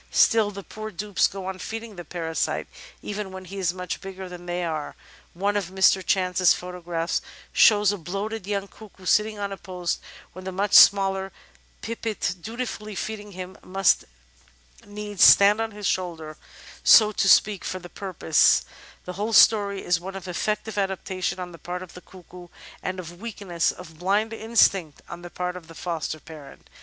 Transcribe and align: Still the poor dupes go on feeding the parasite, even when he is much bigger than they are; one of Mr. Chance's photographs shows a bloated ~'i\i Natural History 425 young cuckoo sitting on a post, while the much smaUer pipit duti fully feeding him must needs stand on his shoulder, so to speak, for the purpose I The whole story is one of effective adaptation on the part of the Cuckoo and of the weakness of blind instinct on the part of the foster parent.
Still 0.09 0.49
the 0.49 0.63
poor 0.63 0.89
dupes 0.89 1.27
go 1.27 1.45
on 1.45 1.59
feeding 1.59 1.95
the 1.95 2.03
parasite, 2.03 2.67
even 3.03 3.31
when 3.31 3.45
he 3.45 3.59
is 3.59 3.71
much 3.71 4.01
bigger 4.01 4.27
than 4.27 4.47
they 4.47 4.63
are; 4.63 4.95
one 5.35 5.55
of 5.55 5.67
Mr. 5.69 6.03
Chance's 6.03 6.55
photographs 6.55 7.21
shows 7.53 7.91
a 7.91 7.99
bloated 7.99 8.47
~'i\i 8.47 8.61
Natural 8.61 8.65
History 8.65 8.97
425 8.97 8.97
young 8.97 8.97
cuckoo 8.97 9.05
sitting 9.05 9.37
on 9.37 9.51
a 9.51 9.57
post, 9.57 9.99
while 10.33 10.43
the 10.43 10.51
much 10.51 10.71
smaUer 10.71 11.29
pipit 11.83 12.33
duti 12.41 12.67
fully 12.67 12.95
feeding 12.95 13.33
him 13.33 13.55
must 13.63 14.05
needs 14.87 15.23
stand 15.23 15.61
on 15.61 15.69
his 15.69 15.85
shoulder, 15.85 16.35
so 16.83 17.11
to 17.11 17.29
speak, 17.29 17.63
for 17.63 17.77
the 17.77 17.87
purpose 17.87 18.65
I 18.65 18.73
The 19.05 19.13
whole 19.13 19.33
story 19.33 19.85
is 19.85 19.99
one 19.99 20.15
of 20.15 20.27
effective 20.27 20.79
adaptation 20.79 21.39
on 21.39 21.51
the 21.51 21.59
part 21.59 21.83
of 21.83 21.93
the 21.93 22.01
Cuckoo 22.01 22.47
and 22.81 22.99
of 22.99 23.09
the 23.09 23.15
weakness 23.17 23.71
of 23.71 23.99
blind 23.99 24.33
instinct 24.33 25.03
on 25.07 25.21
the 25.21 25.29
part 25.29 25.55
of 25.55 25.67
the 25.67 25.75
foster 25.75 26.19
parent. 26.19 26.67